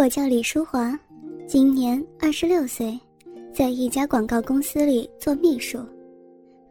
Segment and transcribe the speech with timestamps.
[0.00, 0.98] 我叫李淑华，
[1.46, 2.98] 今年二十六岁，
[3.52, 5.78] 在一家广告公司里做秘书，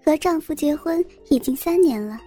[0.03, 2.19] 和丈夫结婚已经三年了。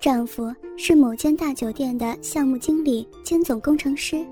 [0.00, 4.24] 丈夫是某间大酒店的项目经理兼总工程师，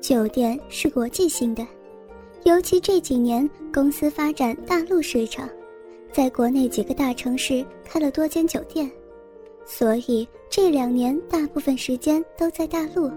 [0.00, 1.66] 酒店是国际性的，
[2.44, 5.46] 尤其这几年公司发展大陆市场，
[6.10, 8.90] 在国内几个大城市开了多间酒店，
[9.66, 13.10] 所以这两年大部分时间都在大陆。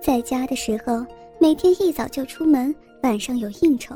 [0.00, 1.04] 在家的时候，
[1.38, 3.94] 每天一早就出门，晚上有应酬，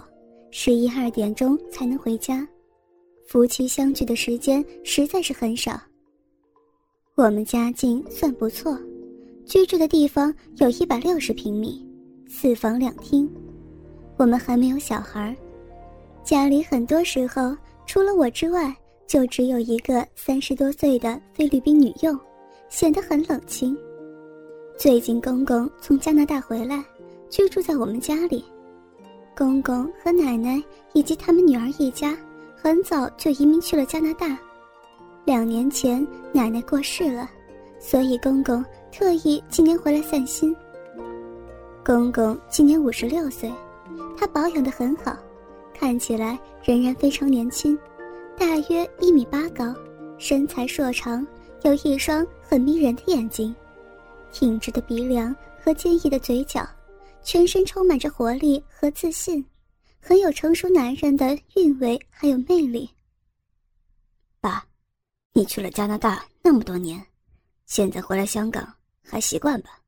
[0.51, 2.47] 十一二点钟才能回家，
[3.27, 5.81] 夫妻相聚的时间实在是很少。
[7.15, 8.79] 我们家境算不错，
[9.47, 11.87] 居住的地方有一百六十平米，
[12.29, 13.31] 四房两厅。
[14.19, 15.35] 我们还没有小孩，
[16.23, 18.75] 家里很多时候除了我之外，
[19.07, 22.19] 就只有一个三十多岁的菲律宾女佣，
[22.69, 23.77] 显得很冷清。
[24.77, 26.85] 最近公公从加拿大回来，
[27.31, 28.45] 居住在我们家里。
[29.37, 30.63] 公公和奶奶
[30.93, 32.17] 以及他们女儿一家，
[32.57, 34.37] 很早就移民去了加拿大。
[35.25, 37.31] 两年前奶奶过世了，
[37.79, 40.55] 所以公公特意今年回来散心。
[41.85, 43.53] 公公今年五十六岁，
[44.19, 45.17] 他保养得很好，
[45.73, 47.79] 看起来仍然非常年轻，
[48.37, 49.73] 大约一米八高，
[50.19, 51.25] 身材硕长，
[51.63, 53.55] 有一双很迷人的眼睛。
[54.35, 56.69] 挺直的鼻梁和坚毅的嘴角，
[57.23, 59.43] 全身充满着活力和自信，
[60.01, 62.91] 很有成熟男人的韵味还有魅力。
[64.41, 64.67] 爸，
[65.33, 67.01] 你去了加拿大那么多年，
[67.67, 68.75] 现在回来香港
[69.05, 69.81] 还习惯吧？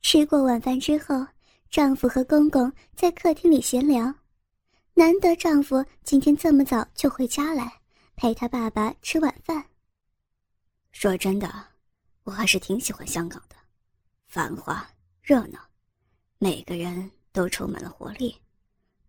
[0.00, 1.26] 吃过晚饭之后，
[1.68, 4.14] 丈夫和公公在客厅里闲聊，
[4.94, 7.80] 难得丈夫今天这么早就回家来
[8.14, 9.64] 陪他爸爸吃晚饭。
[10.92, 11.73] 说真的。
[12.24, 13.56] 我还是挺喜欢香港的，
[14.26, 14.86] 繁华
[15.22, 15.60] 热闹，
[16.38, 18.34] 每个人都充满了活力，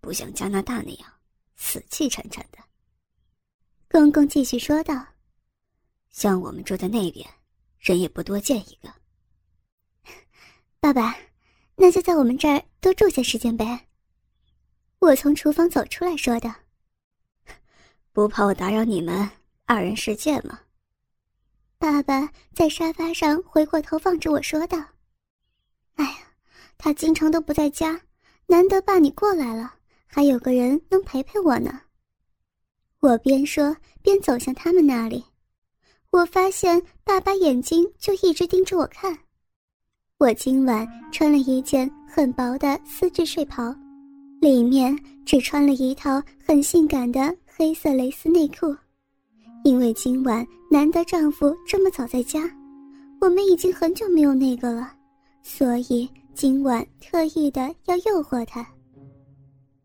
[0.01, 1.13] 不像加拿大那样
[1.55, 2.59] 死气沉沉的。
[3.89, 5.07] 公公继续说道
[6.11, 7.25] ：“像我们住在那边，
[7.79, 8.93] 人也不多见一个。
[10.81, 11.15] 爸爸，
[11.75, 13.87] 那就在我们这儿多住些时间呗。”
[14.99, 16.53] 我从厨房走出来说的
[18.11, 19.29] ：“不怕我打扰你们
[19.65, 20.59] 二人世界吗？”
[21.77, 24.77] 爸爸在沙发上回过头望着我说道
[25.95, 26.17] ：“哎呀，
[26.77, 27.99] 他经常都不在家，
[28.47, 29.73] 难得爸你过来了，
[30.05, 31.81] 还有个人能陪陪我呢。”
[33.01, 35.23] 我边说边走向他们那里，
[36.11, 39.15] 我发现爸爸眼睛就一直盯着我看。
[40.17, 43.75] 我今晚穿了一件很薄的丝质睡袍，
[44.41, 48.75] 里面只穿了一套很性感的黑色蕾丝内裤。
[49.65, 52.39] 因为今晚难得丈夫这么早在家，
[53.19, 54.93] 我们已经很久没有那个了，
[55.41, 58.63] 所以今晚特意的要诱惑他。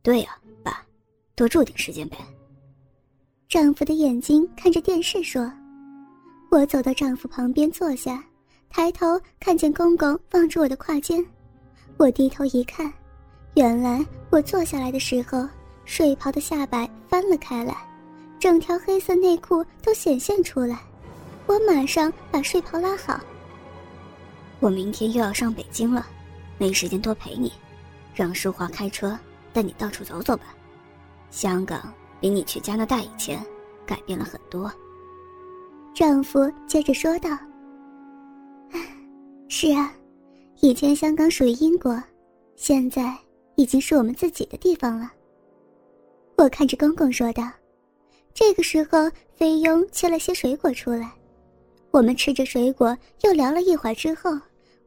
[0.02, 0.84] 对呀，爸，
[1.34, 2.18] 多住点时间呗。
[3.48, 5.50] 丈夫的眼睛看着电视说
[6.52, 8.22] ：“我走到丈夫旁边坐下，
[8.68, 11.24] 抬头看见公公望着我的胯间，
[11.96, 12.92] 我低头一看，
[13.54, 15.48] 原来我坐下来的时候，
[15.86, 17.74] 睡袍的下摆翻了开来。”
[18.40, 20.80] 整条黑色内裤都显现出来，
[21.46, 23.20] 我马上把睡袍拉好。
[24.60, 26.06] 我明天又要上北京了，
[26.56, 27.52] 没时间多陪你，
[28.14, 29.16] 让淑华开车
[29.52, 30.54] 带你到处走走吧。
[31.30, 33.44] 香港比你去加拿大以前
[33.84, 34.72] 改变了很多。
[35.94, 37.28] 丈夫接着说道
[39.48, 39.92] ：“是啊，
[40.62, 42.02] 以前香港属于英国，
[42.56, 43.14] 现在
[43.56, 45.12] 已经是我们自己的地方了。”
[46.38, 47.42] 我看着公公说道。
[48.32, 51.12] 这个时候，菲佣切了些水果出来，
[51.90, 54.30] 我们吃着水果，又聊了一会儿之后，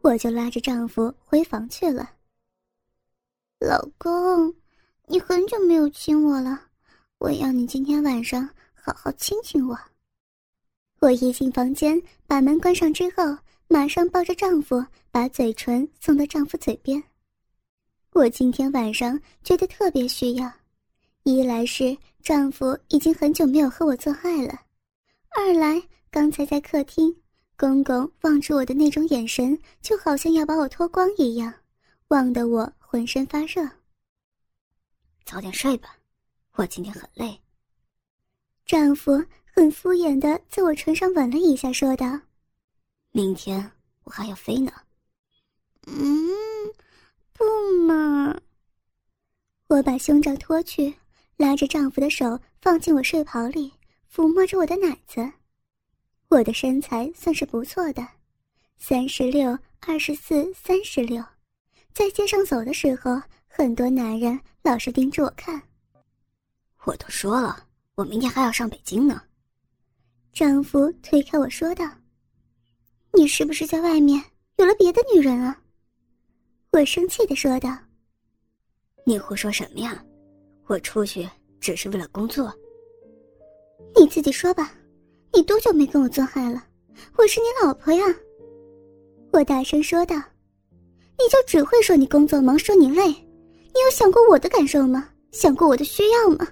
[0.01, 2.09] 我就拉着丈夫回房去了。
[3.59, 4.53] 老公，
[5.07, 6.59] 你很久没有亲我了，
[7.19, 9.77] 我要你今天晚上好好亲亲我。
[10.99, 13.37] 我一进房间，把门关上之后，
[13.67, 17.01] 马上抱着丈夫，把嘴唇送到丈夫嘴边。
[18.13, 20.51] 我今天晚上觉得特别需要。
[21.23, 24.61] 一来是丈夫已经很久没有和我做爱了，
[25.35, 27.13] 二来刚才在客厅，
[27.57, 31.53] 公公望着我的那种眼神，就好像要把我脱光一样，
[32.07, 33.69] 望得我浑身发热。
[35.25, 35.97] 早点睡吧，
[36.53, 37.37] 我今天很累。
[38.65, 39.21] 丈夫
[39.53, 42.21] 很敷衍的在我唇上吻了一下，说道
[43.11, 43.69] ：“明天
[44.05, 44.71] 我还要飞呢。”
[45.87, 46.29] 嗯，
[47.33, 47.43] 不
[47.85, 48.39] 嘛。
[49.67, 50.95] 我把胸罩脱去。
[51.37, 53.73] 拉着丈夫的手放进我睡袍里，
[54.13, 55.31] 抚摸着我的奶子。
[56.29, 58.07] 我的身材算是不错的，
[58.77, 61.23] 三十六、二十四、三十六，
[61.93, 65.61] 在街上走的时候，很多男人老是盯着我看。
[66.85, 67.65] 我都说了，
[67.95, 69.21] 我明天还要上北京呢。
[70.31, 71.87] 丈夫推开我说道
[73.13, 74.23] ：“你是不是在外面
[74.55, 75.61] 有了别的女人啊？”
[76.73, 77.77] 我生气的说道
[79.05, 80.03] ：“你胡说什么呀？
[80.67, 81.27] 我出去
[81.59, 82.53] 只是为了工作。
[83.95, 84.73] 你自己说吧，
[85.33, 86.63] 你多久没跟我做爱了？
[87.17, 88.03] 我是你老婆呀！”
[89.31, 90.15] 我大声说道
[91.17, 95.09] ：“你就只会说你工作忙，说你累，你有想过我的感受吗？
[95.31, 96.47] 想过我的需要吗？”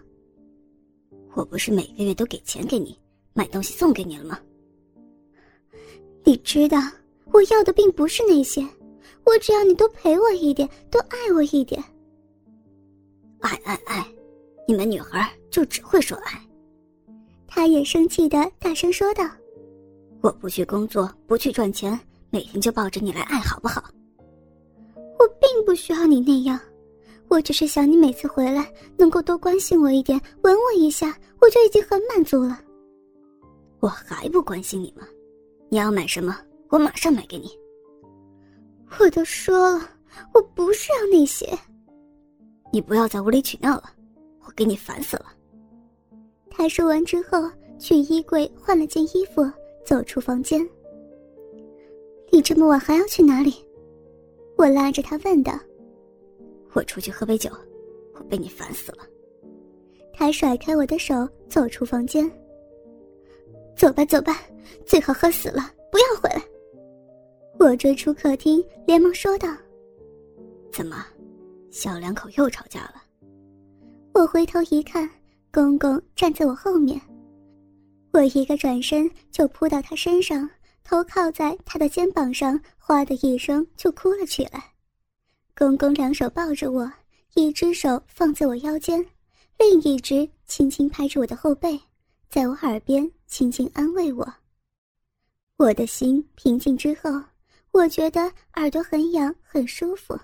[1.35, 2.97] 我不是每个月都给钱给你
[3.33, 4.39] 买东西送给你了吗？
[6.23, 6.77] 你知道
[7.31, 8.67] 我要的并不是那些，
[9.23, 11.81] 我只要你多陪我一点，多爱我一点。
[13.41, 14.05] 爱爱爱，
[14.67, 16.39] 你们女孩就只会说爱。
[17.47, 19.29] 他也生气的大声说道
[20.21, 21.99] ：“我不去工作，不去赚钱，
[22.29, 23.83] 每天就抱着你来爱，好不好？”
[25.19, 26.59] 我并不需要你那样。
[27.27, 32.59] 我只是想你每次回来能够多关心我一点，吻我一下，我就已经很满足了。
[33.79, 35.07] 我还不关心你吗？
[35.69, 36.37] 你要买什么，
[36.69, 37.49] 我马上买给你。
[38.99, 39.89] 我都说了，
[40.33, 41.47] 我不是要那些。
[42.71, 43.83] 你不要再无理取闹了，
[44.45, 45.25] 我给你烦死了。
[46.49, 49.41] 他说完之后，去衣柜换了件衣服，
[49.85, 50.67] 走出房间。
[52.31, 53.53] 你这么晚还要去哪里？
[54.57, 55.53] 我拉着他问道。
[56.73, 57.49] 我出去喝杯酒，
[58.13, 58.99] 我被你烦死了。
[60.13, 62.31] 他甩开我的手，走出房间。
[63.75, 64.39] 走吧，走吧，
[64.85, 66.41] 最好喝死了，不要回来。
[67.59, 69.49] 我追出客厅，连忙说道
[70.71, 71.05] ：“怎么，
[71.71, 73.01] 小两口又吵架了？”
[74.13, 75.09] 我回头一看，
[75.51, 77.01] 公公站在我后面。
[78.11, 80.47] 我一个转身就扑到他身上，
[80.83, 84.61] 头靠在他的肩膀上，哗的一声就哭了起来。
[85.55, 86.91] 公公两手抱着我，
[87.35, 89.05] 一只手放在我腰间，
[89.57, 91.79] 另一只轻轻拍着我的后背，
[92.29, 94.33] 在我耳边轻轻安慰我。
[95.55, 97.09] 我的心平静之后，
[97.71, 100.19] 我觉得耳朵很痒，很舒服。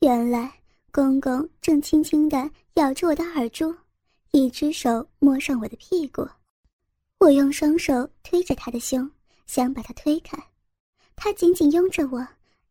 [0.00, 0.60] 原来
[0.92, 3.74] 公公正轻轻地咬着我的耳珠，
[4.30, 6.28] 一只手摸上我的屁股。
[7.18, 9.10] 我用双手推着他的胸，
[9.46, 10.38] 想把他推开，
[11.16, 12.24] 他紧紧拥着我，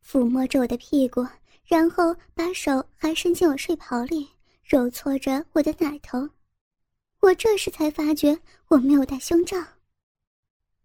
[0.06, 1.26] 抚摸着我的屁股。
[1.66, 4.30] 然后把手还伸进我睡袍里，
[4.64, 6.30] 揉搓着我的奶头。
[7.20, 8.40] 我这时才发觉
[8.70, 9.62] 我没有戴胸罩。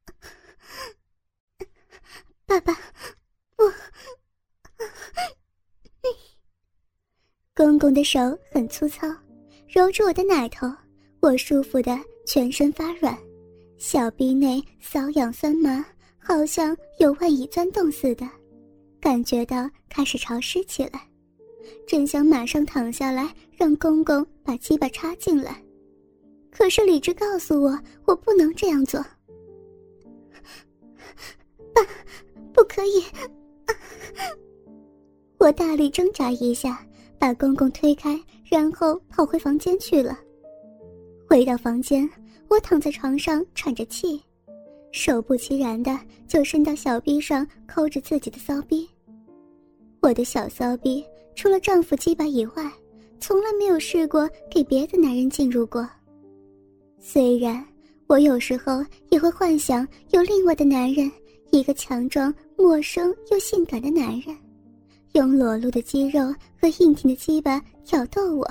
[2.45, 2.77] 爸爸，
[3.59, 3.73] 我……
[7.55, 8.19] 公公的手
[8.51, 9.07] 很粗糙，
[9.69, 10.67] 揉着我的奶头，
[11.21, 11.95] 我舒服的
[12.25, 13.15] 全身发软，
[13.77, 15.85] 小臂内瘙痒酸麻，
[16.19, 18.27] 好像有万蚁钻洞似的。
[18.99, 21.07] 感觉到开始潮湿起来，
[21.87, 25.63] 正想马上躺下来让公公把鸡巴插进来，
[26.51, 28.99] 可是理智告诉我，我不能这样做。
[31.75, 31.83] 爸，
[32.55, 33.05] 不可以！
[35.37, 36.87] 我大力挣扎一下，
[37.23, 40.19] 把公公推开，然后跑回房间去了。
[41.25, 42.11] 回到房间，
[42.49, 44.21] 我躺在床上喘着气，
[44.91, 45.97] 手不其然的
[46.27, 48.91] 就伸到小臂上抠着自己的骚逼。
[50.01, 51.05] 我的小骚逼，
[51.37, 52.69] 除了丈夫鸡巴以外，
[53.21, 55.89] 从来没有试过给别的男人进入过。
[56.99, 57.65] 虽然
[58.09, 61.09] 我有时候也会幻想有另外的男人，
[61.53, 64.37] 一个强壮、陌生又性感的男人，
[65.13, 68.49] 用裸露的肌肉和硬挺的鸡巴挑逗我。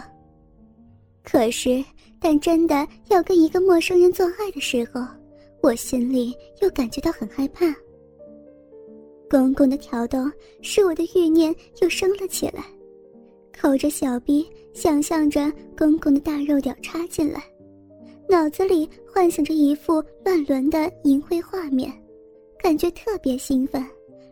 [1.24, 1.84] 可是，
[2.20, 5.02] 但真的要跟一个陌生人做爱的时候，
[5.62, 7.66] 我心里又感觉到很害怕。
[9.30, 10.20] 公公的挑逗
[10.62, 12.66] 使我的欲念又升了起来，
[13.58, 17.42] 抠着小臂，想象着公公的大肉屌插进来，
[18.28, 21.92] 脑子里幻想着一副乱伦的淫秽画面，
[22.60, 23.86] 感觉特别兴奋，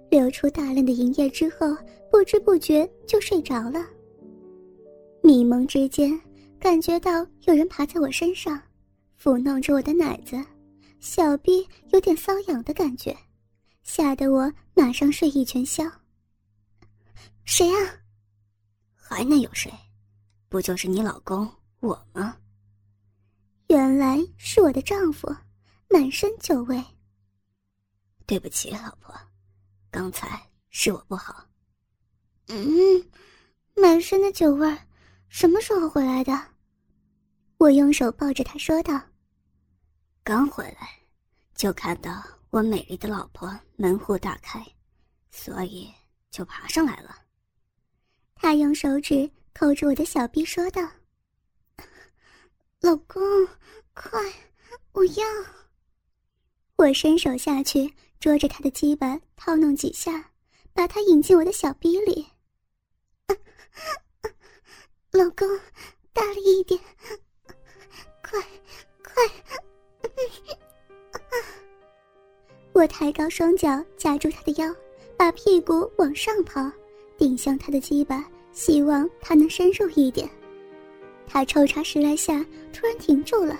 [0.09, 1.67] 流出大量的淫液之后，
[2.11, 3.85] 不知不觉就睡着了。
[5.21, 6.19] 迷蒙之间，
[6.59, 8.61] 感觉到有人爬在我身上，
[9.21, 10.43] 抚弄着我的奶子，
[10.99, 13.15] 小臂有点瘙痒的感觉。
[13.83, 15.83] 吓得我马上睡意全消。
[17.43, 17.95] 谁啊？
[18.93, 19.71] 还能有谁？
[20.47, 21.49] 不就是你老公
[21.79, 22.37] 我吗？
[23.67, 25.27] 原来是我的丈夫，
[25.89, 26.83] 满身酒味。
[28.25, 29.13] 对不起，老婆，
[29.91, 31.45] 刚才是我不好。
[32.47, 33.11] 嗯，
[33.75, 34.77] 满身的酒味儿，
[35.27, 36.33] 什么时候回来的？
[37.57, 38.99] 我用手抱着他说道
[40.23, 40.89] ：“刚回来，
[41.55, 44.59] 就看到。”我美丽的老婆门户大开，
[45.29, 45.87] 所以
[46.31, 47.15] 就爬上来了。
[48.33, 50.81] 他用手指扣着我的小臂，说道
[52.81, 53.21] ：“老公，
[53.93, 54.19] 快，
[54.93, 55.23] 我要。”
[56.75, 60.31] 我伸手下去捉着他的鸡巴，套弄几下，
[60.73, 62.27] 把他引进我的小逼里。
[65.11, 65.47] 老公，
[66.11, 66.79] 大力一点，
[68.21, 68.39] 快，
[69.01, 69.23] 快！
[72.73, 74.75] 我抬高双脚夹住他的腰，
[75.17, 76.69] 把屁股往上抛，
[77.17, 80.29] 顶向他的鸡巴，希望他能深入一点。
[81.25, 83.57] 他抽插十来下，突然停住了，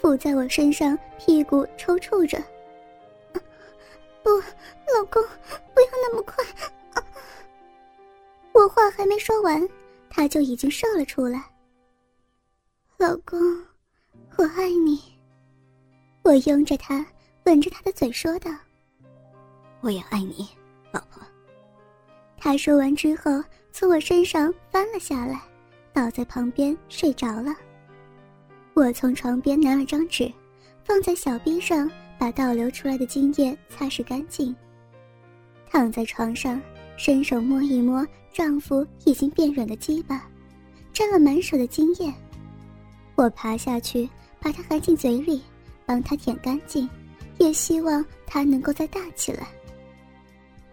[0.00, 2.42] 伏在我身上，屁股抽搐着。
[4.22, 5.22] 不，老公，
[5.74, 6.44] 不要那么快！
[8.52, 9.66] 我话还没说完，
[10.08, 11.44] 他就已经射了出来。
[12.98, 13.38] 老公，
[14.36, 15.00] 我爱你。
[16.22, 17.04] 我拥着他，
[17.44, 18.50] 吻着他的嘴，说道
[19.82, 20.48] ：“我也爱你，
[20.92, 21.20] 老婆。”
[22.38, 25.40] 他说完之后，从我身上翻了下来，
[25.92, 27.54] 倒在旁边睡着了。
[28.74, 30.32] 我从床边拿了张纸，
[30.84, 31.90] 放在小臂上。
[32.22, 34.54] 把倒流出来的精液擦拭干净。
[35.68, 36.62] 躺在床上，
[36.96, 40.24] 伸手摸一摸丈夫已经变软的鸡巴，
[40.92, 42.14] 沾了满手的精液。
[43.16, 45.42] 我爬下去，把它含进嘴里，
[45.84, 46.88] 帮他舔干净，
[47.38, 49.48] 也希望他能够再大起来。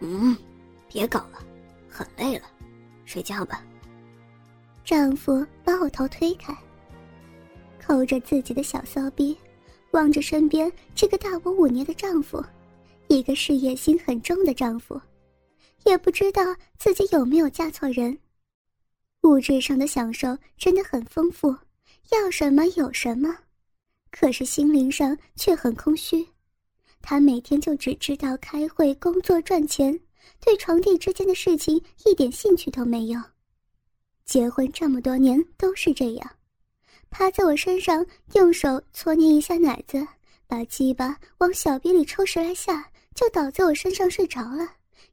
[0.01, 0.37] 嗯，
[0.87, 1.39] 别搞了，
[1.89, 2.45] 很累了，
[3.05, 3.65] 睡觉吧。
[4.83, 6.55] 丈夫把我头推开，
[7.83, 9.35] 扣着自己的小骚逼。
[9.91, 12.43] 望着身边这个大我五年的丈夫，
[13.07, 14.99] 一个事业心很重的丈夫，
[15.85, 16.43] 也不知道
[16.77, 18.17] 自己有没有嫁错人。
[19.23, 21.55] 物质上的享受真的很丰富，
[22.11, 23.35] 要什么有什么，
[24.11, 26.25] 可是心灵上却很空虚。
[27.01, 29.99] 他每天就只知道开会、工作、赚钱，
[30.39, 33.19] 对床地之间的事情一点兴趣都没有。
[34.25, 36.31] 结婚这么多年都是这样。
[37.09, 40.07] 趴在我身上，用手搓捏一下奶子，
[40.47, 42.85] 把鸡巴往小臂里抽十来下，
[43.15, 44.65] 就倒在我身上睡着了，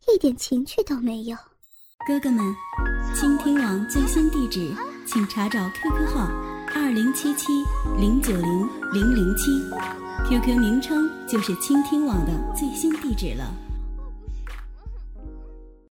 [0.06, 1.36] 一点情趣都没有。
[2.06, 2.54] 哥哥们，
[3.14, 4.72] 倾听网最新地址，
[5.06, 6.28] 请查找 QQ 号
[6.74, 7.64] 二零七七
[7.98, 9.50] 零九零零零七
[10.28, 13.52] ，QQ 名称就是倾听网的最新地址了。